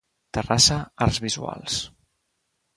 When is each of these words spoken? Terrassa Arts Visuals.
Terrassa 0.37 0.77
Arts 1.07 1.21
Visuals. 1.27 1.79